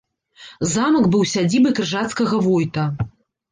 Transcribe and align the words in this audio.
Замак 0.73 1.05
быў 1.17 1.23
сядзібай 1.35 1.71
крыжацкага 1.81 2.43
войта. 2.49 2.91